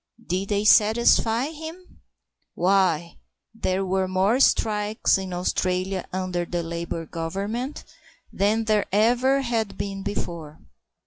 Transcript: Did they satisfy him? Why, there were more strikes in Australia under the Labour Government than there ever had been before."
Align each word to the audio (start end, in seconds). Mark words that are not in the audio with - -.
Did 0.25 0.49
they 0.49 0.65
satisfy 0.65 1.51
him? 1.51 2.01
Why, 2.55 3.19
there 3.53 3.85
were 3.85 4.07
more 4.07 4.39
strikes 4.39 5.19
in 5.19 5.31
Australia 5.31 6.07
under 6.11 6.43
the 6.43 6.63
Labour 6.63 7.05
Government 7.05 7.83
than 8.33 8.63
there 8.65 8.87
ever 8.91 9.41
had 9.41 9.77
been 9.77 10.01
before." 10.01 10.57